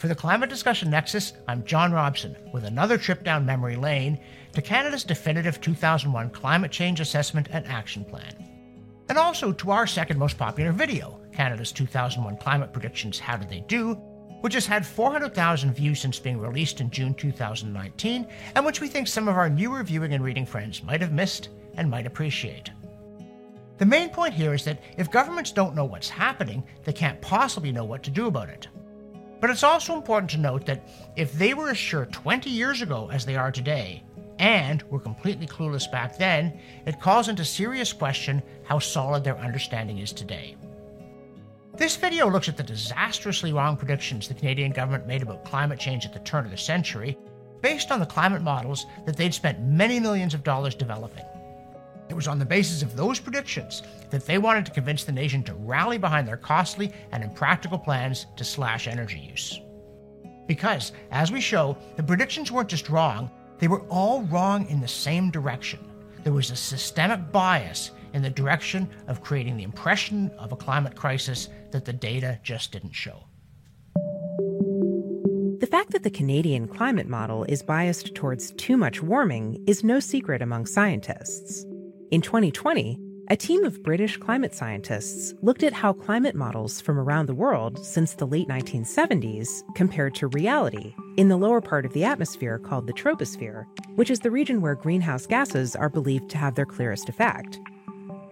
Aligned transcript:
For 0.00 0.08
the 0.08 0.14
Climate 0.14 0.48
Discussion 0.48 0.88
Nexus, 0.88 1.34
I'm 1.46 1.62
John 1.62 1.92
Robson 1.92 2.34
with 2.54 2.64
another 2.64 2.96
trip 2.96 3.22
down 3.22 3.44
memory 3.44 3.76
lane 3.76 4.18
to 4.54 4.62
Canada's 4.62 5.04
definitive 5.04 5.60
2001 5.60 6.30
Climate 6.30 6.70
Change 6.70 7.00
Assessment 7.00 7.48
and 7.50 7.66
Action 7.66 8.06
Plan. 8.06 8.32
And 9.10 9.18
also 9.18 9.52
to 9.52 9.70
our 9.70 9.86
second 9.86 10.18
most 10.18 10.38
popular 10.38 10.72
video, 10.72 11.20
Canada's 11.34 11.70
2001 11.70 12.38
Climate 12.38 12.72
Predictions 12.72 13.18
How 13.18 13.36
Did 13.36 13.50
They 13.50 13.62
Do, 13.68 13.92
which 14.40 14.54
has 14.54 14.64
had 14.64 14.86
400,000 14.86 15.74
views 15.74 16.00
since 16.00 16.18
being 16.18 16.38
released 16.38 16.80
in 16.80 16.90
June 16.90 17.12
2019, 17.12 18.26
and 18.54 18.64
which 18.64 18.80
we 18.80 18.88
think 18.88 19.06
some 19.06 19.28
of 19.28 19.36
our 19.36 19.50
newer 19.50 19.82
viewing 19.82 20.14
and 20.14 20.24
reading 20.24 20.46
friends 20.46 20.82
might 20.82 21.02
have 21.02 21.12
missed 21.12 21.50
and 21.74 21.90
might 21.90 22.06
appreciate. 22.06 22.70
The 23.76 23.84
main 23.84 24.08
point 24.08 24.32
here 24.32 24.54
is 24.54 24.64
that 24.64 24.82
if 24.96 25.10
governments 25.10 25.52
don't 25.52 25.74
know 25.74 25.84
what's 25.84 26.08
happening, 26.08 26.64
they 26.84 26.94
can't 26.94 27.20
possibly 27.20 27.70
know 27.70 27.84
what 27.84 28.02
to 28.04 28.10
do 28.10 28.28
about 28.28 28.48
it. 28.48 28.66
But 29.40 29.50
it's 29.50 29.62
also 29.62 29.94
important 29.94 30.30
to 30.32 30.38
note 30.38 30.66
that 30.66 30.86
if 31.16 31.32
they 31.32 31.54
were 31.54 31.70
as 31.70 31.78
sure 31.78 32.06
20 32.06 32.50
years 32.50 32.82
ago 32.82 33.08
as 33.10 33.24
they 33.24 33.36
are 33.36 33.50
today, 33.50 34.04
and 34.38 34.82
were 34.84 34.98
completely 34.98 35.46
clueless 35.46 35.90
back 35.90 36.16
then, 36.16 36.58
it 36.86 37.00
calls 37.00 37.28
into 37.28 37.44
serious 37.44 37.92
question 37.92 38.42
how 38.64 38.78
solid 38.78 39.22
their 39.22 39.38
understanding 39.38 39.98
is 39.98 40.12
today. 40.12 40.56
This 41.76 41.96
video 41.96 42.28
looks 42.28 42.48
at 42.48 42.56
the 42.56 42.62
disastrously 42.62 43.52
wrong 43.52 43.76
predictions 43.76 44.28
the 44.28 44.34
Canadian 44.34 44.72
government 44.72 45.06
made 45.06 45.22
about 45.22 45.44
climate 45.44 45.78
change 45.78 46.04
at 46.04 46.12
the 46.12 46.18
turn 46.20 46.44
of 46.44 46.50
the 46.50 46.56
century, 46.56 47.16
based 47.60 47.92
on 47.92 48.00
the 48.00 48.06
climate 48.06 48.42
models 48.42 48.86
that 49.06 49.16
they'd 49.16 49.34
spent 49.34 49.60
many 49.60 50.00
millions 50.00 50.34
of 50.34 50.42
dollars 50.42 50.74
developing. 50.74 51.24
It 52.10 52.16
was 52.16 52.26
on 52.26 52.40
the 52.40 52.44
basis 52.44 52.82
of 52.82 52.96
those 52.96 53.20
predictions 53.20 53.82
that 54.10 54.26
they 54.26 54.36
wanted 54.36 54.66
to 54.66 54.72
convince 54.72 55.04
the 55.04 55.12
nation 55.12 55.44
to 55.44 55.54
rally 55.54 55.96
behind 55.96 56.26
their 56.26 56.36
costly 56.36 56.92
and 57.12 57.22
impractical 57.22 57.78
plans 57.78 58.26
to 58.36 58.44
slash 58.44 58.88
energy 58.88 59.20
use. 59.20 59.60
Because, 60.48 60.90
as 61.12 61.30
we 61.30 61.40
show, 61.40 61.78
the 61.94 62.02
predictions 62.02 62.50
weren't 62.50 62.68
just 62.68 62.88
wrong, 62.88 63.30
they 63.60 63.68
were 63.68 63.82
all 63.82 64.22
wrong 64.24 64.66
in 64.66 64.80
the 64.80 64.88
same 64.88 65.30
direction. 65.30 65.78
There 66.24 66.32
was 66.32 66.50
a 66.50 66.56
systemic 66.56 67.30
bias 67.30 67.92
in 68.12 68.22
the 68.22 68.30
direction 68.30 68.88
of 69.06 69.22
creating 69.22 69.56
the 69.56 69.62
impression 69.62 70.32
of 70.36 70.50
a 70.50 70.56
climate 70.56 70.96
crisis 70.96 71.48
that 71.70 71.84
the 71.84 71.92
data 71.92 72.40
just 72.42 72.72
didn't 72.72 72.92
show. 72.92 73.22
The 75.60 75.68
fact 75.70 75.92
that 75.92 76.02
the 76.02 76.10
Canadian 76.10 76.66
climate 76.66 77.06
model 77.06 77.44
is 77.44 77.62
biased 77.62 78.16
towards 78.16 78.50
too 78.52 78.76
much 78.76 79.00
warming 79.00 79.62
is 79.68 79.84
no 79.84 80.00
secret 80.00 80.42
among 80.42 80.66
scientists. 80.66 81.64
In 82.10 82.22
2020, 82.22 82.98
a 83.28 83.36
team 83.36 83.62
of 83.62 83.84
British 83.84 84.16
climate 84.16 84.52
scientists 84.52 85.32
looked 85.42 85.62
at 85.62 85.72
how 85.72 85.92
climate 85.92 86.34
models 86.34 86.80
from 86.80 86.98
around 86.98 87.26
the 87.26 87.34
world 87.34 87.84
since 87.86 88.14
the 88.14 88.26
late 88.26 88.48
1970s 88.48 89.62
compared 89.76 90.16
to 90.16 90.26
reality 90.26 90.92
in 91.16 91.28
the 91.28 91.36
lower 91.36 91.60
part 91.60 91.86
of 91.86 91.92
the 91.92 92.02
atmosphere 92.02 92.58
called 92.58 92.88
the 92.88 92.92
troposphere, 92.92 93.64
which 93.94 94.10
is 94.10 94.18
the 94.18 94.30
region 94.32 94.60
where 94.60 94.74
greenhouse 94.74 95.24
gases 95.24 95.76
are 95.76 95.88
believed 95.88 96.28
to 96.30 96.38
have 96.38 96.56
their 96.56 96.66
clearest 96.66 97.08
effect. 97.08 97.60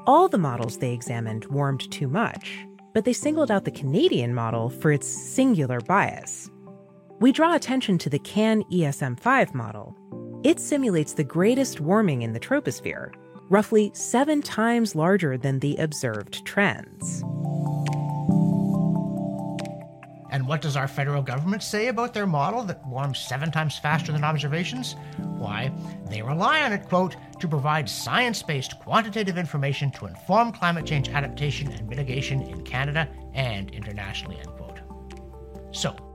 All 0.09 0.27
the 0.27 0.39
models 0.39 0.79
they 0.79 0.93
examined 0.93 1.45
warmed 1.45 1.89
too 1.93 2.09
much, 2.09 2.67
but 2.95 3.05
they 3.05 3.13
singled 3.13 3.53
out 3.53 3.65
the 3.65 3.71
Canadian 3.71 4.35
model 4.35 4.71
for 4.71 4.91
its 4.91 5.07
singular 5.07 5.81
bias. 5.81 6.51
We 7.21 7.31
draw 7.31 7.55
attention 7.55 7.97
to 7.99 8.11
the 8.11 8.19
CAN 8.19 8.65
ESM 8.73 9.21
5 9.21 9.55
model. 9.55 9.95
It 10.43 10.59
simulates 10.59 11.13
the 11.13 11.23
greatest 11.23 11.79
warming 11.79 12.23
in 12.23 12.33
the 12.33 12.41
troposphere, 12.41 13.13
roughly 13.49 13.91
seven 13.95 14.43
times 14.43 14.95
larger 14.95 15.37
than 15.37 15.59
the 15.59 15.77
observed 15.77 16.45
trends. 16.45 17.23
And 20.31 20.47
what 20.47 20.61
does 20.61 20.77
our 20.77 20.89
federal 20.89 21.23
government 21.23 21.63
say 21.63 21.89
about 21.89 22.13
their 22.13 22.27
model 22.27 22.63
that 22.65 22.87
warms 22.87 23.19
seven 23.19 23.51
times 23.51 23.79
faster 23.79 24.13
than 24.13 24.25
observations? 24.25 24.95
Why, 25.17 25.73
they 26.11 26.23
rely 26.23 26.63
on 26.63 26.73
it, 26.73 26.89
quote, 26.89 27.17
to 27.41 27.49
provide 27.49 27.89
science 27.89 28.43
based 28.43 28.79
quantitative 28.79 29.39
information 29.39 29.91
to 29.93 30.07
inform 30.07 30.53
climate 30.53 30.85
change 30.85 31.09
adaptation 31.09 31.73
and 31.73 31.89
mitigation 31.89 32.43
in 32.43 32.63
Canada 32.63 33.09
and 33.35 33.71
internationally, 33.71 34.37
end 34.37 34.49
quote. 34.49 34.81
So, 35.73 36.08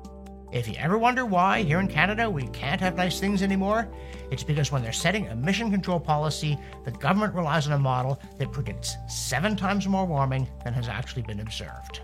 if 0.53 0.67
you 0.67 0.75
ever 0.77 0.99
wonder 0.99 1.25
why 1.25 1.63
here 1.63 1.79
in 1.79 1.87
Canada 1.87 2.29
we 2.29 2.47
can't 2.49 2.79
have 2.79 2.95
nice 2.95 3.19
things 3.19 3.41
anymore, 3.41 3.89
it's 4.29 4.43
because 4.43 4.71
when 4.71 4.83
they're 4.83 4.93
setting 4.93 5.25
emission 5.25 5.71
control 5.71 5.99
policy, 5.99 6.59
the 6.85 6.91
government 6.91 7.33
relies 7.33 7.65
on 7.65 7.73
a 7.73 7.79
model 7.79 8.21
that 8.37 8.51
predicts 8.51 8.95
seven 9.09 9.55
times 9.55 9.87
more 9.87 10.05
warming 10.05 10.47
than 10.63 10.73
has 10.73 10.87
actually 10.87 11.23
been 11.23 11.39
observed. 11.39 12.01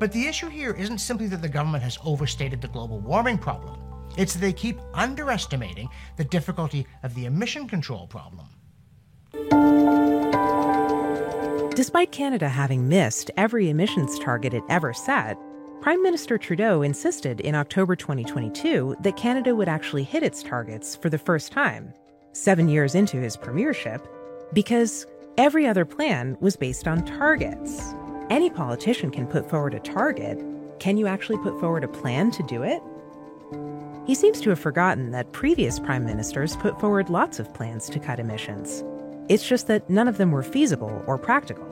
But 0.00 0.10
the 0.10 0.26
issue 0.26 0.48
here 0.48 0.72
isn't 0.72 0.98
simply 0.98 1.28
that 1.28 1.40
the 1.40 1.48
government 1.48 1.84
has 1.84 1.96
overstated 2.04 2.60
the 2.60 2.68
global 2.68 2.98
warming 2.98 3.38
problem, 3.38 3.80
it's 4.16 4.34
that 4.34 4.40
they 4.40 4.52
keep 4.52 4.80
underestimating 4.92 5.88
the 6.16 6.24
difficulty 6.24 6.88
of 7.04 7.14
the 7.14 7.26
emission 7.26 7.68
control 7.68 8.08
problem. 8.08 8.48
Despite 11.76 12.10
Canada 12.10 12.48
having 12.48 12.88
missed 12.88 13.30
every 13.36 13.70
emissions 13.70 14.18
target 14.18 14.54
it 14.54 14.64
ever 14.68 14.92
set, 14.92 15.38
Prime 15.80 16.02
Minister 16.02 16.36
Trudeau 16.38 16.82
insisted 16.82 17.40
in 17.40 17.54
October 17.54 17.94
2022 17.94 18.96
that 19.00 19.16
Canada 19.16 19.54
would 19.54 19.68
actually 19.68 20.02
hit 20.02 20.24
its 20.24 20.42
targets 20.42 20.96
for 20.96 21.08
the 21.08 21.18
first 21.18 21.52
time, 21.52 21.94
seven 22.32 22.68
years 22.68 22.96
into 22.96 23.16
his 23.16 23.36
premiership, 23.36 24.06
because 24.52 25.06
every 25.36 25.68
other 25.68 25.84
plan 25.84 26.36
was 26.40 26.56
based 26.56 26.88
on 26.88 27.04
targets. 27.04 27.94
Any 28.28 28.50
politician 28.50 29.12
can 29.12 29.28
put 29.28 29.48
forward 29.48 29.72
a 29.72 29.78
target. 29.78 30.44
Can 30.80 30.96
you 30.96 31.06
actually 31.06 31.38
put 31.38 31.60
forward 31.60 31.84
a 31.84 31.88
plan 31.88 32.32
to 32.32 32.42
do 32.42 32.64
it? 32.64 32.82
He 34.04 34.16
seems 34.16 34.40
to 34.40 34.50
have 34.50 34.58
forgotten 34.58 35.12
that 35.12 35.30
previous 35.30 35.78
prime 35.78 36.04
ministers 36.04 36.56
put 36.56 36.80
forward 36.80 37.08
lots 37.08 37.38
of 37.38 37.54
plans 37.54 37.88
to 37.90 38.00
cut 38.00 38.18
emissions. 38.18 38.82
It's 39.28 39.46
just 39.46 39.68
that 39.68 39.88
none 39.88 40.08
of 40.08 40.18
them 40.18 40.32
were 40.32 40.42
feasible 40.42 41.04
or 41.06 41.18
practical 41.18 41.67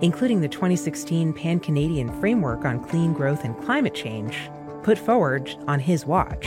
including 0.00 0.40
the 0.40 0.48
2016 0.48 1.32
Pan 1.32 1.60
Canadian 1.60 2.08
Framework 2.20 2.64
on 2.64 2.82
Clean 2.84 3.12
Growth 3.12 3.44
and 3.44 3.56
Climate 3.62 3.94
Change, 3.94 4.36
put 4.82 4.98
forward 4.98 5.54
on 5.66 5.80
his 5.80 6.06
watch. 6.06 6.46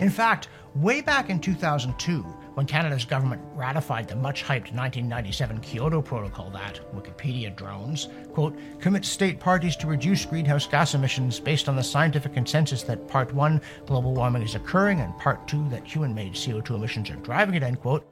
In 0.00 0.08
fact, 0.08 0.48
way 0.74 1.00
back 1.00 1.28
in 1.30 1.38
2002, 1.40 2.24
when 2.54 2.66
Canada's 2.66 3.04
government 3.04 3.40
ratified 3.54 4.08
the 4.08 4.16
much 4.16 4.42
hyped 4.42 4.72
1997 4.74 5.60
Kyoto 5.60 6.02
Protocol 6.02 6.50
that, 6.50 6.80
Wikipedia 6.94 7.54
drones, 7.54 8.08
quote, 8.32 8.58
commits 8.80 9.08
state 9.08 9.38
parties 9.38 9.76
to 9.76 9.86
reduce 9.86 10.24
greenhouse 10.24 10.66
gas 10.66 10.94
emissions 10.94 11.38
based 11.38 11.68
on 11.68 11.76
the 11.76 11.82
scientific 11.82 12.34
consensus 12.34 12.82
that 12.82 13.06
part 13.08 13.32
one, 13.32 13.60
global 13.86 14.14
warming 14.14 14.42
is 14.42 14.54
occurring, 14.54 15.00
and 15.00 15.16
part 15.18 15.46
two, 15.46 15.68
that 15.68 15.86
human 15.86 16.14
made 16.14 16.32
CO2 16.32 16.70
emissions 16.70 17.10
are 17.10 17.16
driving 17.16 17.54
it, 17.54 17.62
end 17.62 17.80
quote, 17.80 18.04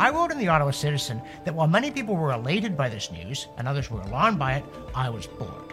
I 0.00 0.10
wrote 0.10 0.30
in 0.30 0.38
the 0.38 0.48
Ottawa 0.48 0.70
Citizen 0.70 1.20
that 1.44 1.54
while 1.54 1.66
many 1.66 1.90
people 1.90 2.14
were 2.14 2.32
elated 2.32 2.76
by 2.76 2.88
this 2.88 3.10
news 3.10 3.48
and 3.56 3.66
others 3.66 3.90
were 3.90 4.00
alarmed 4.02 4.38
by 4.38 4.54
it, 4.54 4.64
I 4.94 5.10
was 5.10 5.26
bored. 5.26 5.72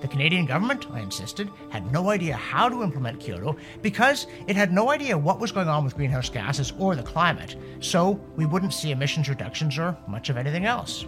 The 0.00 0.08
Canadian 0.08 0.46
government, 0.46 0.86
I 0.92 1.00
insisted, 1.00 1.48
had 1.70 1.90
no 1.92 2.10
idea 2.10 2.34
how 2.34 2.68
to 2.68 2.82
implement 2.82 3.20
Kyoto 3.20 3.56
because 3.82 4.26
it 4.46 4.56
had 4.56 4.72
no 4.72 4.90
idea 4.90 5.16
what 5.16 5.38
was 5.38 5.52
going 5.52 5.68
on 5.68 5.84
with 5.84 5.96
greenhouse 5.96 6.28
gases 6.28 6.72
or 6.78 6.96
the 6.96 7.02
climate, 7.02 7.56
so 7.80 8.20
we 8.36 8.46
wouldn't 8.46 8.74
see 8.74 8.90
emissions 8.90 9.28
reductions 9.28 9.78
or 9.78 9.96
much 10.08 10.28
of 10.28 10.36
anything 10.36 10.64
else. 10.64 11.06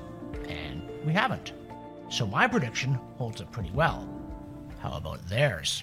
And 0.49 0.89
we 1.05 1.13
haven't. 1.13 1.53
So 2.09 2.27
my 2.27 2.47
prediction 2.47 2.95
holds 3.17 3.41
up 3.41 3.51
pretty 3.51 3.71
well. 3.73 4.09
How 4.81 4.93
about 4.93 5.29
theirs? 5.29 5.83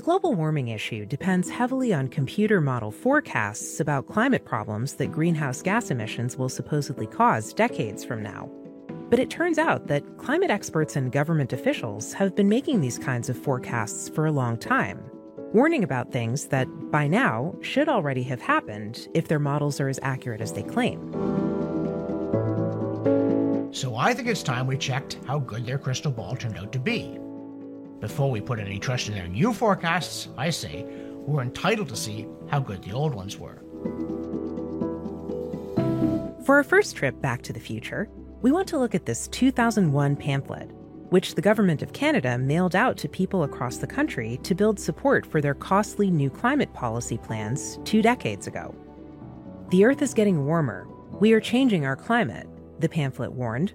The 0.00 0.06
global 0.06 0.32
warming 0.32 0.68
issue 0.68 1.04
depends 1.04 1.50
heavily 1.50 1.92
on 1.92 2.08
computer 2.08 2.62
model 2.62 2.90
forecasts 2.90 3.80
about 3.80 4.08
climate 4.08 4.46
problems 4.46 4.94
that 4.94 5.12
greenhouse 5.12 5.60
gas 5.60 5.90
emissions 5.90 6.38
will 6.38 6.48
supposedly 6.48 7.06
cause 7.06 7.52
decades 7.52 8.02
from 8.02 8.22
now. 8.22 8.50
But 9.10 9.18
it 9.18 9.28
turns 9.28 9.58
out 9.58 9.88
that 9.88 10.16
climate 10.16 10.48
experts 10.48 10.96
and 10.96 11.12
government 11.12 11.52
officials 11.52 12.14
have 12.14 12.34
been 12.34 12.48
making 12.48 12.80
these 12.80 12.98
kinds 12.98 13.28
of 13.28 13.36
forecasts 13.36 14.08
for 14.08 14.24
a 14.24 14.32
long 14.32 14.56
time, 14.56 15.02
warning 15.52 15.84
about 15.84 16.12
things 16.12 16.46
that, 16.46 16.66
by 16.90 17.06
now, 17.06 17.54
should 17.60 17.90
already 17.90 18.22
have 18.22 18.40
happened 18.40 19.06
if 19.12 19.28
their 19.28 19.38
models 19.38 19.82
are 19.82 19.88
as 19.90 20.00
accurate 20.02 20.40
as 20.40 20.54
they 20.54 20.62
claim. 20.62 20.98
So 23.70 23.96
I 23.96 24.14
think 24.14 24.28
it's 24.28 24.42
time 24.42 24.66
we 24.66 24.78
checked 24.78 25.18
how 25.26 25.40
good 25.40 25.66
their 25.66 25.78
crystal 25.78 26.10
ball 26.10 26.36
turned 26.36 26.56
out 26.56 26.72
to 26.72 26.78
be. 26.78 27.18
Before 28.00 28.30
we 28.30 28.40
put 28.40 28.58
any 28.58 28.78
trust 28.78 29.08
in 29.08 29.14
their 29.14 29.28
new 29.28 29.52
forecasts, 29.52 30.28
I 30.38 30.48
say 30.50 30.86
we're 31.26 31.42
entitled 31.42 31.90
to 31.90 31.96
see 31.96 32.26
how 32.48 32.60
good 32.60 32.82
the 32.82 32.92
old 32.92 33.14
ones 33.14 33.36
were. 33.36 33.62
For 36.44 36.56
our 36.56 36.64
first 36.64 36.96
trip 36.96 37.20
back 37.20 37.42
to 37.42 37.52
the 37.52 37.60
future, 37.60 38.08
we 38.40 38.52
want 38.52 38.66
to 38.68 38.78
look 38.78 38.94
at 38.94 39.04
this 39.04 39.28
2001 39.28 40.16
pamphlet, 40.16 40.70
which 41.10 41.34
the 41.34 41.42
Government 41.42 41.82
of 41.82 41.92
Canada 41.92 42.38
mailed 42.38 42.74
out 42.74 42.96
to 42.98 43.08
people 43.08 43.42
across 43.42 43.76
the 43.76 43.86
country 43.86 44.40
to 44.44 44.54
build 44.54 44.80
support 44.80 45.26
for 45.26 45.42
their 45.42 45.54
costly 45.54 46.10
new 46.10 46.30
climate 46.30 46.72
policy 46.72 47.18
plans 47.18 47.78
two 47.84 48.00
decades 48.00 48.46
ago. 48.46 48.74
The 49.68 49.84
Earth 49.84 50.00
is 50.00 50.14
getting 50.14 50.46
warmer. 50.46 50.88
We 51.20 51.34
are 51.34 51.40
changing 51.40 51.84
our 51.84 51.96
climate, 51.96 52.48
the 52.78 52.88
pamphlet 52.88 53.32
warned. 53.32 53.74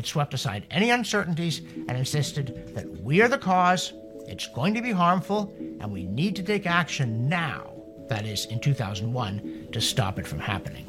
It 0.00 0.06
swept 0.06 0.32
aside 0.32 0.64
any 0.70 0.88
uncertainties 0.88 1.60
and 1.86 1.90
insisted 1.90 2.74
that 2.74 2.88
we 3.02 3.20
are 3.20 3.28
the 3.28 3.36
cause, 3.36 3.92
it's 4.26 4.46
going 4.46 4.72
to 4.72 4.80
be 4.80 4.92
harmful, 4.92 5.52
and 5.58 5.92
we 5.92 6.06
need 6.06 6.34
to 6.36 6.42
take 6.42 6.64
action 6.64 7.28
now, 7.28 7.70
that 8.08 8.24
is, 8.24 8.46
in 8.46 8.60
2001, 8.60 9.68
to 9.72 9.78
stop 9.78 10.18
it 10.18 10.26
from 10.26 10.38
happening. 10.38 10.86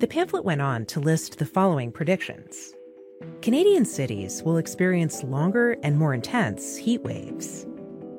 The 0.00 0.08
pamphlet 0.08 0.44
went 0.44 0.60
on 0.60 0.86
to 0.86 0.98
list 0.98 1.38
the 1.38 1.46
following 1.46 1.92
predictions 1.92 2.74
Canadian 3.40 3.84
cities 3.84 4.42
will 4.42 4.56
experience 4.56 5.22
longer 5.22 5.76
and 5.84 5.96
more 5.96 6.14
intense 6.14 6.76
heat 6.76 7.02
waves. 7.02 7.64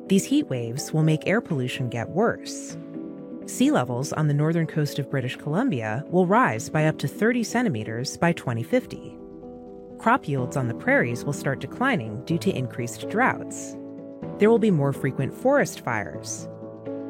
These 0.08 0.24
heat 0.24 0.48
waves 0.48 0.94
will 0.94 1.04
make 1.04 1.28
air 1.28 1.42
pollution 1.42 1.90
get 1.90 2.08
worse. 2.08 2.78
Sea 3.46 3.70
levels 3.70 4.12
on 4.12 4.28
the 4.28 4.34
northern 4.34 4.66
coast 4.66 4.98
of 4.98 5.12
British 5.12 5.36
Columbia 5.36 6.04
will 6.10 6.26
rise 6.26 6.68
by 6.68 6.88
up 6.88 6.98
to 6.98 7.08
30 7.08 7.44
centimeters 7.44 8.18
by 8.18 8.34
2050. 8.34 9.16
Crop 10.00 10.28
yields 10.28 10.58
on 10.58 10.68
the 10.68 10.74
prairies 10.74 11.24
will 11.24 11.32
start 11.32 11.60
declining 11.60 12.26
due 12.26 12.40
to 12.40 12.56
increased 12.56 13.08
droughts. 13.08 13.78
There 14.40 14.50
will 14.50 14.58
be 14.58 14.72
more 14.72 14.92
frequent 14.92 15.32
forest 15.32 15.82
fires. 15.82 16.50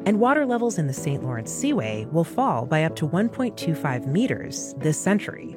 And 0.04 0.20
water 0.20 0.44
levels 0.44 0.76
in 0.76 0.86
the 0.86 0.92
St. 0.92 1.24
Lawrence 1.24 1.50
Seaway 1.50 2.04
will 2.12 2.22
fall 2.22 2.66
by 2.66 2.84
up 2.84 2.96
to 2.96 3.08
1.25 3.08 4.06
meters 4.06 4.74
this 4.76 4.98
century. 4.98 5.56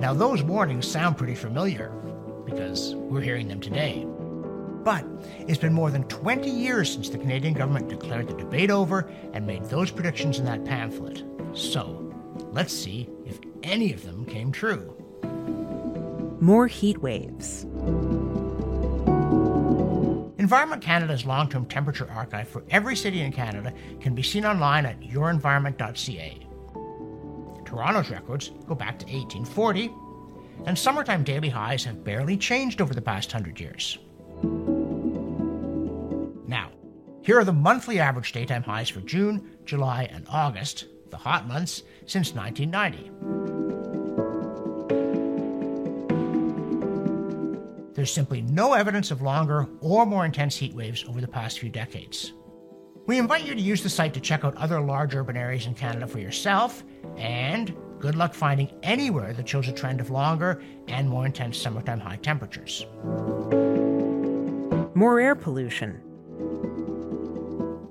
Now, 0.00 0.14
those 0.14 0.44
warnings 0.44 0.86
sound 0.86 1.18
pretty 1.18 1.34
familiar 1.34 1.90
because 2.46 2.94
we're 2.94 3.20
hearing 3.20 3.48
them 3.48 3.60
today. 3.60 4.06
But 4.88 5.04
it's 5.46 5.58
been 5.58 5.74
more 5.74 5.90
than 5.90 6.04
20 6.04 6.48
years 6.48 6.90
since 6.90 7.10
the 7.10 7.18
Canadian 7.18 7.52
government 7.52 7.90
declared 7.90 8.26
the 8.26 8.32
debate 8.32 8.70
over 8.70 9.00
and 9.34 9.46
made 9.46 9.66
those 9.66 9.90
predictions 9.90 10.38
in 10.38 10.46
that 10.46 10.64
pamphlet. 10.64 11.24
So, 11.52 12.10
let's 12.52 12.72
see 12.72 13.06
if 13.26 13.38
any 13.62 13.92
of 13.92 14.02
them 14.02 14.24
came 14.24 14.50
true. 14.50 14.96
More 16.40 16.66
heat 16.66 17.02
waves. 17.02 17.64
Environment 20.38 20.80
Canada's 20.80 21.26
long 21.26 21.50
term 21.50 21.66
temperature 21.66 22.10
archive 22.10 22.48
for 22.48 22.64
every 22.70 22.96
city 22.96 23.20
in 23.20 23.30
Canada 23.30 23.74
can 24.00 24.14
be 24.14 24.22
seen 24.22 24.46
online 24.46 24.86
at 24.86 24.98
yourenvironment.ca. 25.00 26.46
Toronto's 27.66 28.08
records 28.08 28.52
go 28.66 28.74
back 28.74 28.98
to 29.00 29.04
1840, 29.04 29.90
and 30.64 30.78
summertime 30.78 31.24
daily 31.24 31.50
highs 31.50 31.84
have 31.84 32.02
barely 32.02 32.38
changed 32.38 32.80
over 32.80 32.94
the 32.94 33.02
past 33.02 33.30
hundred 33.30 33.60
years. 33.60 33.98
Here 37.28 37.38
are 37.38 37.44
the 37.44 37.52
monthly 37.52 38.00
average 38.00 38.32
daytime 38.32 38.62
highs 38.62 38.88
for 38.88 39.00
June, 39.00 39.50
July, 39.66 40.08
and 40.10 40.24
August, 40.30 40.86
the 41.10 41.18
hot 41.18 41.46
months, 41.46 41.82
since 42.06 42.32
1990. 42.32 43.10
There's 47.92 48.10
simply 48.10 48.40
no 48.40 48.72
evidence 48.72 49.10
of 49.10 49.20
longer 49.20 49.68
or 49.82 50.06
more 50.06 50.24
intense 50.24 50.56
heat 50.56 50.72
waves 50.72 51.04
over 51.06 51.20
the 51.20 51.28
past 51.28 51.58
few 51.58 51.68
decades. 51.68 52.32
We 53.04 53.18
invite 53.18 53.44
you 53.44 53.54
to 53.54 53.60
use 53.60 53.82
the 53.82 53.90
site 53.90 54.14
to 54.14 54.20
check 54.20 54.42
out 54.42 54.56
other 54.56 54.80
large 54.80 55.14
urban 55.14 55.36
areas 55.36 55.66
in 55.66 55.74
Canada 55.74 56.06
for 56.06 56.20
yourself, 56.20 56.82
and 57.18 57.76
good 57.98 58.14
luck 58.14 58.32
finding 58.32 58.72
anywhere 58.82 59.34
that 59.34 59.46
shows 59.46 59.68
a 59.68 59.72
trend 59.72 60.00
of 60.00 60.08
longer 60.08 60.62
and 60.86 61.10
more 61.10 61.26
intense 61.26 61.60
summertime 61.60 62.00
high 62.00 62.16
temperatures. 62.16 62.86
More 64.94 65.20
air 65.20 65.34
pollution. 65.34 66.07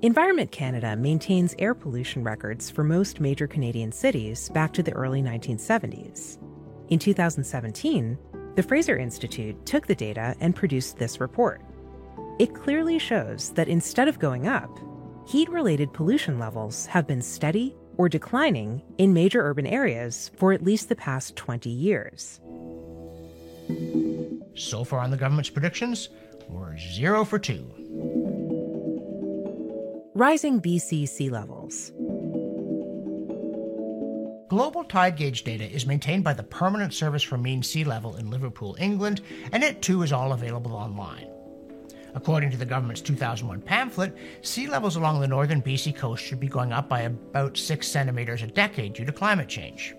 Environment 0.02 0.52
Canada 0.52 0.94
maintains 0.94 1.56
air 1.58 1.74
pollution 1.74 2.22
records 2.22 2.70
for 2.70 2.84
most 2.84 3.18
major 3.18 3.48
Canadian 3.48 3.90
cities 3.90 4.48
back 4.50 4.72
to 4.72 4.80
the 4.80 4.92
early 4.92 5.20
1970s. 5.20 6.38
In 6.88 7.00
2017, 7.00 8.16
the 8.54 8.62
Fraser 8.62 8.96
Institute 8.96 9.66
took 9.66 9.88
the 9.88 9.96
data 9.96 10.36
and 10.38 10.54
produced 10.54 10.98
this 10.98 11.18
report. 11.18 11.62
It 12.38 12.54
clearly 12.54 13.00
shows 13.00 13.50
that 13.54 13.66
instead 13.66 14.06
of 14.06 14.20
going 14.20 14.46
up, 14.46 14.70
heat 15.26 15.48
related 15.48 15.92
pollution 15.92 16.38
levels 16.38 16.86
have 16.86 17.08
been 17.08 17.20
steady 17.20 17.74
or 17.96 18.08
declining 18.08 18.80
in 18.98 19.12
major 19.12 19.44
urban 19.44 19.66
areas 19.66 20.30
for 20.36 20.52
at 20.52 20.62
least 20.62 20.88
the 20.88 20.94
past 20.94 21.34
20 21.34 21.70
years. 21.70 22.38
So 24.54 24.84
far 24.84 25.00
on 25.00 25.10
the 25.10 25.16
government's 25.16 25.50
predictions, 25.50 26.08
we're 26.48 26.78
zero 26.78 27.24
for 27.24 27.40
two 27.40 27.66
rising 30.18 30.60
BC 30.60 31.08
sea 31.08 31.30
levels. 31.30 31.92
Global 34.48 34.82
tide 34.82 35.16
gauge 35.16 35.44
data 35.44 35.70
is 35.70 35.86
maintained 35.86 36.24
by 36.24 36.32
the 36.32 36.42
Permanent 36.42 36.92
Service 36.92 37.22
for 37.22 37.38
Mean 37.38 37.62
Sea 37.62 37.84
Level 37.84 38.16
in 38.16 38.28
Liverpool, 38.28 38.76
England, 38.80 39.20
and 39.52 39.62
it 39.62 39.80
too 39.80 40.02
is 40.02 40.12
all 40.12 40.32
available 40.32 40.74
online. 40.74 41.28
According 42.16 42.50
to 42.50 42.56
the 42.56 42.66
government's 42.66 43.00
2001 43.00 43.60
pamphlet, 43.60 44.16
sea 44.42 44.66
levels 44.66 44.96
along 44.96 45.20
the 45.20 45.28
northern 45.28 45.62
BC 45.62 45.94
coast 45.94 46.24
should 46.24 46.40
be 46.40 46.48
going 46.48 46.72
up 46.72 46.88
by 46.88 47.02
about 47.02 47.56
6 47.56 47.86
centimeters 47.86 48.42
a 48.42 48.48
decade 48.48 48.94
due 48.94 49.04
to 49.04 49.12
climate 49.12 49.48
change. 49.48 49.94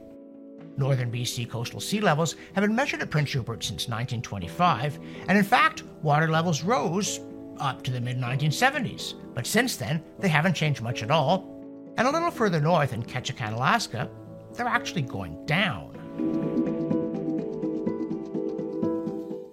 Northern 0.76 1.10
BC 1.10 1.50
coastal 1.50 1.80
sea 1.80 2.02
levels 2.02 2.36
have 2.56 2.64
been 2.64 2.76
measured 2.76 3.02
at 3.02 3.10
Prince 3.10 3.36
Rupert 3.36 3.64
since 3.64 3.88
1925, 3.88 5.00
and 5.30 5.38
in 5.38 5.46
fact, 5.46 5.84
water 6.02 6.28
levels 6.28 6.62
rose 6.62 7.22
up 7.60 7.84
to 7.84 7.92
the 7.92 8.02
mid 8.02 8.18
1970s, 8.18 9.16
but 9.34 9.46
since 9.46 9.76
then, 9.76 10.04
they 10.20 10.28
haven't 10.28 10.56
changed 10.56 10.82
much 10.82 11.04
at 11.04 11.12
all. 11.12 11.56
And 11.98 12.08
a 12.08 12.12
little 12.12 12.32
further 12.32 12.62
north 12.62 12.94
in 12.94 13.04
Ketchikan, 13.04 13.54
Alaska, 13.54 14.10
they're 14.54 14.68
actually 14.68 15.02
going 15.02 15.46
down. 15.46 15.96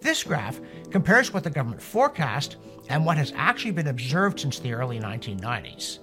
This 0.00 0.23
graph 0.23 0.61
compares 0.91 1.32
what 1.35 1.43
the 1.43 1.50
government 1.50 1.82
forecast 1.82 2.56
and 2.88 3.05
what 3.05 3.17
has 3.17 3.32
actually 3.35 3.73
been 3.73 3.88
observed 3.88 4.38
since 4.41 4.59
the 4.61 4.73
early 4.73 5.00
1990s. 5.00 5.99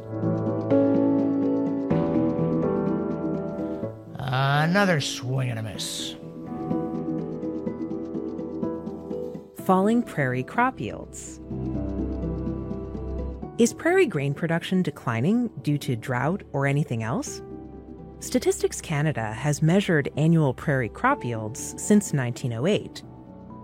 Another 4.18 5.00
swing 5.00 5.50
and 5.52 5.60
a 5.60 5.64
miss. 5.64 6.16
Falling 9.66 10.04
prairie 10.04 10.44
crop 10.44 10.80
yields. 10.80 11.40
Is 13.64 13.74
prairie 13.74 14.08
grain 14.08 14.34
production 14.34 14.82
declining 14.82 15.50
due 15.62 15.78
to 15.78 15.96
drought 15.96 16.44
or 16.52 16.68
anything 16.68 17.02
else? 17.02 17.42
Statistics 18.20 18.82
Canada 18.82 19.32
has 19.32 19.62
measured 19.62 20.10
annual 20.18 20.54
prairie 20.54 20.90
crop 20.90 21.24
yields 21.24 21.74
since 21.78 22.12
1908. 22.12 23.04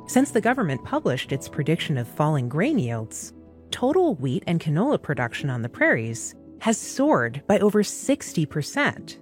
Since 0.08 0.32
the 0.32 0.39
government 0.39 0.86
published 0.86 1.34
its 1.34 1.50
prediction 1.50 1.98
of 1.98 2.08
falling 2.08 2.48
grain 2.48 2.79
yields, 2.79 3.34
total 3.72 4.15
wheat 4.15 4.46
and 4.48 4.62
canola 4.62 5.01
production 5.01 5.50
on 5.50 5.63
the 5.63 5.68
prairies 5.68 6.34
has 6.62 6.77
soared 6.77 7.44
by 7.46 7.60
over 7.60 7.84
60%, 7.84 9.18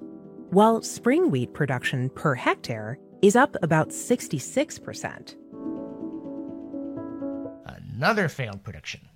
while 0.51 0.83
spring 0.83 1.31
wheat 1.31 1.55
production 1.55 2.07
per 2.11 2.35
hectare 2.35 2.99
is 3.23 3.35
up 3.35 3.57
about 3.63 3.89
66%. 3.89 5.35
Another 7.65 8.29
failed 8.29 8.63
prediction. 8.63 9.06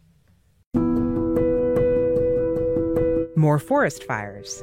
More 3.42 3.58
forest 3.58 4.04
fires. 4.04 4.62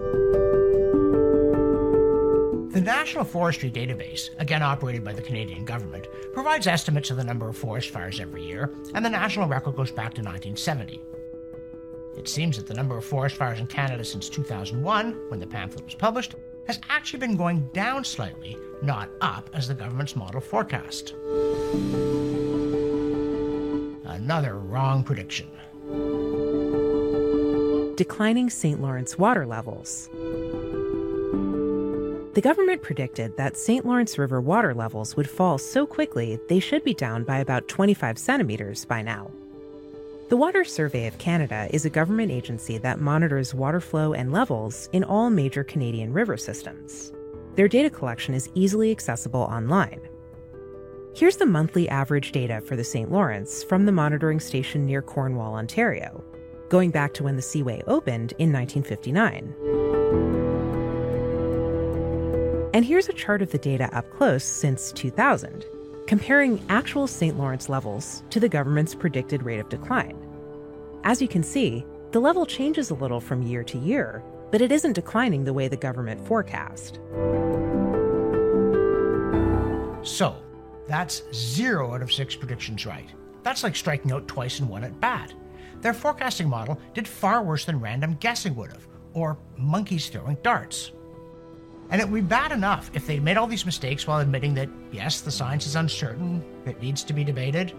The 2.72 2.80
National 2.80 3.24
Forestry 3.24 3.72
Database, 3.72 4.30
again 4.38 4.62
operated 4.62 5.02
by 5.02 5.12
the 5.14 5.20
Canadian 5.20 5.64
government, 5.64 6.06
provides 6.32 6.68
estimates 6.68 7.10
of 7.10 7.16
the 7.16 7.24
number 7.24 7.48
of 7.48 7.56
forest 7.56 7.90
fires 7.90 8.20
every 8.20 8.44
year, 8.44 8.72
and 8.94 9.04
the 9.04 9.10
national 9.10 9.48
record 9.48 9.74
goes 9.74 9.90
back 9.90 10.14
to 10.14 10.22
1970. 10.22 11.02
It 12.16 12.28
seems 12.28 12.56
that 12.56 12.68
the 12.68 12.74
number 12.74 12.96
of 12.96 13.04
forest 13.04 13.34
fires 13.34 13.58
in 13.58 13.66
Canada 13.66 14.04
since 14.04 14.28
2001, 14.28 15.28
when 15.28 15.40
the 15.40 15.46
pamphlet 15.46 15.84
was 15.84 15.96
published, 15.96 16.36
has 16.68 16.78
actually 16.88 17.18
been 17.18 17.36
going 17.36 17.68
down 17.72 18.04
slightly, 18.04 18.56
not 18.80 19.10
up 19.20 19.50
as 19.54 19.66
the 19.66 19.74
government's 19.74 20.14
model 20.14 20.40
forecast. 20.40 21.14
Another 24.04 24.56
wrong 24.56 25.02
prediction 25.02 25.50
declining 27.98 28.48
St. 28.48 28.80
Lawrence 28.80 29.18
water 29.18 29.44
levels. 29.44 30.08
The 32.34 32.40
government 32.40 32.80
predicted 32.80 33.36
that 33.36 33.56
St. 33.56 33.84
Lawrence 33.84 34.16
River 34.16 34.40
water 34.40 34.72
levels 34.72 35.16
would 35.16 35.28
fall 35.28 35.58
so 35.58 35.84
quickly 35.84 36.38
they 36.48 36.60
should 36.60 36.84
be 36.84 36.94
down 36.94 37.24
by 37.24 37.38
about 37.38 37.66
25 37.66 38.16
centimeters 38.16 38.84
by 38.84 39.02
now. 39.02 39.32
The 40.28 40.36
Water 40.36 40.64
Survey 40.64 41.08
of 41.08 41.18
Canada 41.18 41.66
is 41.70 41.84
a 41.84 41.90
government 41.90 42.30
agency 42.30 42.78
that 42.78 43.00
monitors 43.00 43.52
water 43.52 43.80
flow 43.80 44.12
and 44.12 44.30
levels 44.30 44.88
in 44.92 45.02
all 45.02 45.28
major 45.28 45.64
Canadian 45.64 46.12
river 46.12 46.36
systems. 46.36 47.12
Their 47.56 47.66
data 47.66 47.90
collection 47.90 48.32
is 48.32 48.48
easily 48.54 48.92
accessible 48.92 49.40
online. 49.40 50.00
Here's 51.16 51.38
the 51.38 51.46
monthly 51.46 51.88
average 51.88 52.30
data 52.30 52.60
for 52.60 52.76
the 52.76 52.84
St. 52.84 53.10
Lawrence 53.10 53.64
from 53.64 53.86
the 53.86 53.92
monitoring 53.92 54.38
station 54.38 54.86
near 54.86 55.02
Cornwall, 55.02 55.56
Ontario, 55.56 56.22
going 56.68 56.90
back 56.90 57.14
to 57.14 57.22
when 57.22 57.36
the 57.36 57.42
Seaway 57.42 57.82
opened 57.86 58.32
in 58.38 58.52
1959. 58.52 59.54
And 62.74 62.84
here's 62.84 63.08
a 63.08 63.12
chart 63.12 63.42
of 63.42 63.50
the 63.50 63.58
data 63.58 63.88
up 63.96 64.10
close 64.10 64.44
since 64.44 64.92
2000, 64.92 65.64
comparing 66.06 66.64
actual 66.68 67.06
St. 67.06 67.38
Lawrence 67.38 67.68
levels 67.68 68.22
to 68.30 68.38
the 68.38 68.48
government's 68.48 68.94
predicted 68.94 69.42
rate 69.42 69.58
of 69.58 69.68
decline. 69.68 70.16
As 71.04 71.22
you 71.22 71.28
can 71.28 71.42
see, 71.42 71.84
the 72.12 72.20
level 72.20 72.46
changes 72.46 72.90
a 72.90 72.94
little 72.94 73.20
from 73.20 73.42
year 73.42 73.64
to 73.64 73.78
year, 73.78 74.22
but 74.50 74.60
it 74.60 74.72
isn't 74.72 74.94
declining 74.94 75.44
the 75.44 75.52
way 75.52 75.68
the 75.68 75.76
government 75.76 76.26
forecast. 76.26 77.00
So, 80.02 80.36
that's 80.86 81.22
zero 81.34 81.94
out 81.94 82.02
of 82.02 82.12
six 82.12 82.34
predictions 82.34 82.86
right. 82.86 83.08
That's 83.42 83.62
like 83.62 83.76
striking 83.76 84.12
out 84.12 84.26
twice 84.26 84.60
and 84.60 84.68
one 84.68 84.84
at 84.84 84.98
bat. 85.00 85.34
Their 85.80 85.94
forecasting 85.94 86.48
model 86.48 86.78
did 86.94 87.06
far 87.06 87.42
worse 87.42 87.64
than 87.64 87.80
random 87.80 88.16
guessing 88.20 88.54
would 88.56 88.72
have, 88.72 88.86
or 89.12 89.38
monkeys 89.56 90.08
throwing 90.08 90.36
darts. 90.42 90.92
And 91.90 92.00
it 92.00 92.08
would 92.08 92.22
be 92.22 92.28
bad 92.28 92.52
enough 92.52 92.90
if 92.94 93.06
they 93.06 93.18
made 93.18 93.36
all 93.36 93.46
these 93.46 93.64
mistakes 93.64 94.06
while 94.06 94.18
admitting 94.18 94.54
that, 94.54 94.68
yes, 94.92 95.20
the 95.20 95.30
science 95.30 95.66
is 95.66 95.76
uncertain, 95.76 96.44
it 96.66 96.82
needs 96.82 97.02
to 97.04 97.12
be 97.12 97.24
debated, 97.24 97.72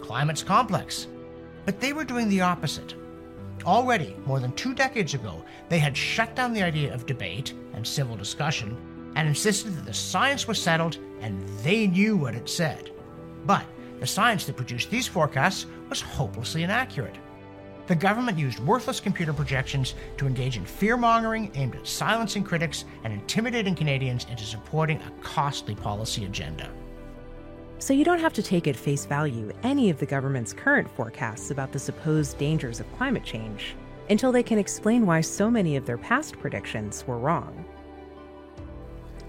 climate's 0.00 0.42
complex. 0.42 1.06
But 1.66 1.80
they 1.80 1.92
were 1.92 2.04
doing 2.04 2.28
the 2.28 2.40
opposite. 2.40 2.94
Already, 3.64 4.16
more 4.26 4.40
than 4.40 4.52
two 4.52 4.74
decades 4.74 5.14
ago, 5.14 5.44
they 5.68 5.78
had 5.78 5.96
shut 5.96 6.34
down 6.34 6.52
the 6.52 6.62
idea 6.62 6.92
of 6.92 7.06
debate 7.06 7.52
and 7.74 7.86
civil 7.86 8.16
discussion 8.16 8.76
and 9.14 9.28
insisted 9.28 9.76
that 9.76 9.84
the 9.84 9.92
science 9.92 10.48
was 10.48 10.60
settled 10.60 10.98
and 11.20 11.46
they 11.62 11.86
knew 11.86 12.16
what 12.16 12.34
it 12.34 12.48
said. 12.48 12.90
But 13.44 13.64
the 14.00 14.06
science 14.06 14.46
that 14.46 14.56
produced 14.56 14.90
these 14.90 15.06
forecasts 15.06 15.66
was 15.88 16.00
hopelessly 16.00 16.62
inaccurate. 16.62 17.16
The 17.88 17.94
government 17.96 18.38
used 18.38 18.60
worthless 18.60 19.00
computer 19.00 19.32
projections 19.32 19.94
to 20.16 20.26
engage 20.26 20.56
in 20.56 20.64
fear 20.64 20.96
mongering 20.96 21.50
aimed 21.54 21.74
at 21.74 21.86
silencing 21.86 22.44
critics 22.44 22.84
and 23.02 23.12
intimidating 23.12 23.74
Canadians 23.74 24.26
into 24.30 24.44
supporting 24.44 24.98
a 24.98 25.10
costly 25.22 25.74
policy 25.74 26.24
agenda. 26.24 26.70
So 27.78 27.92
you 27.92 28.04
don't 28.04 28.20
have 28.20 28.32
to 28.34 28.42
take 28.42 28.68
at 28.68 28.76
face 28.76 29.04
value 29.04 29.50
any 29.64 29.90
of 29.90 29.98
the 29.98 30.06
government's 30.06 30.52
current 30.52 30.88
forecasts 30.88 31.50
about 31.50 31.72
the 31.72 31.80
supposed 31.80 32.38
dangers 32.38 32.78
of 32.78 32.96
climate 32.96 33.24
change 33.24 33.74
until 34.08 34.30
they 34.30 34.42
can 34.44 34.58
explain 34.58 35.04
why 35.04 35.20
so 35.20 35.50
many 35.50 35.74
of 35.76 35.84
their 35.84 35.98
past 35.98 36.38
predictions 36.38 37.04
were 37.08 37.18
wrong. 37.18 37.64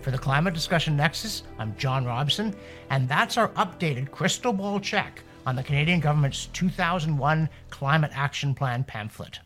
For 0.01 0.11
the 0.11 0.17
Climate 0.17 0.53
Discussion 0.53 0.95
Nexus, 0.95 1.43
I'm 1.57 1.75
John 1.77 2.05
Robson, 2.05 2.55
and 2.91 3.09
that's 3.09 3.37
our 3.37 3.47
updated 3.49 4.11
crystal 4.11 4.53
ball 4.53 4.79
check 4.79 5.23
on 5.45 5.55
the 5.55 5.63
Canadian 5.63 5.99
government's 5.99 6.47
2001 6.53 7.49
Climate 7.69 8.11
Action 8.13 8.55
Plan 8.55 8.83
pamphlet. 8.83 9.39